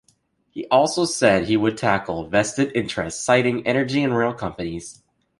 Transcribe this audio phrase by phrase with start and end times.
[0.49, 5.03] He also said he would tackle "vested interests", citing energy and rail companies.